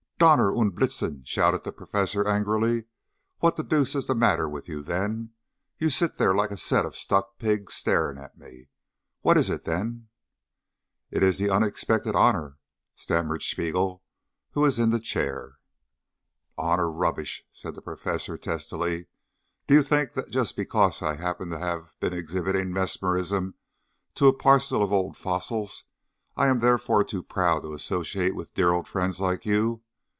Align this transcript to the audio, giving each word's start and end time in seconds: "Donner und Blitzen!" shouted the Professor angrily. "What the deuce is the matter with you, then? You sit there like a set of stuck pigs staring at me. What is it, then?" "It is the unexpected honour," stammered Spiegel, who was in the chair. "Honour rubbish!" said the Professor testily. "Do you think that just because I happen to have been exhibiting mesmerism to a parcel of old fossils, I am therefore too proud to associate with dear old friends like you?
"Donner 0.21 0.51
und 0.55 0.75
Blitzen!" 0.75 1.23
shouted 1.25 1.63
the 1.63 1.71
Professor 1.71 2.27
angrily. 2.27 2.85
"What 3.39 3.55
the 3.55 3.63
deuce 3.63 3.95
is 3.95 4.05
the 4.05 4.13
matter 4.13 4.47
with 4.47 4.69
you, 4.69 4.83
then? 4.83 5.31
You 5.79 5.89
sit 5.89 6.19
there 6.19 6.35
like 6.35 6.51
a 6.51 6.57
set 6.57 6.85
of 6.85 6.95
stuck 6.95 7.39
pigs 7.39 7.73
staring 7.73 8.19
at 8.19 8.37
me. 8.37 8.67
What 9.21 9.35
is 9.35 9.49
it, 9.49 9.63
then?" 9.63 10.09
"It 11.09 11.23
is 11.23 11.39
the 11.39 11.49
unexpected 11.49 12.13
honour," 12.15 12.59
stammered 12.95 13.41
Spiegel, 13.41 14.03
who 14.51 14.61
was 14.61 14.77
in 14.77 14.91
the 14.91 14.99
chair. 14.99 15.57
"Honour 16.55 16.91
rubbish!" 16.91 17.43
said 17.51 17.73
the 17.73 17.81
Professor 17.81 18.37
testily. 18.37 19.07
"Do 19.65 19.73
you 19.73 19.81
think 19.81 20.13
that 20.13 20.29
just 20.29 20.55
because 20.55 21.01
I 21.01 21.15
happen 21.15 21.49
to 21.49 21.57
have 21.57 21.89
been 21.99 22.13
exhibiting 22.13 22.71
mesmerism 22.71 23.55
to 24.13 24.27
a 24.27 24.33
parcel 24.37 24.83
of 24.83 24.93
old 24.93 25.17
fossils, 25.17 25.85
I 26.37 26.45
am 26.45 26.59
therefore 26.59 27.03
too 27.03 27.23
proud 27.23 27.63
to 27.63 27.73
associate 27.73 28.35
with 28.35 28.53
dear 28.53 28.69
old 28.71 28.87
friends 28.87 29.19
like 29.19 29.47
you? 29.47 29.81